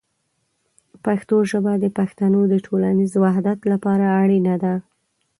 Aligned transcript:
پښتو 1.05 1.35
ژبه 1.51 1.73
د 1.83 1.85
پښتنو 1.97 2.41
د 2.51 2.55
ټولنیز 2.65 3.11
وحدت 3.23 3.59
لپاره 3.71 4.05
اړینه 4.21 4.55
ده. 4.63 4.75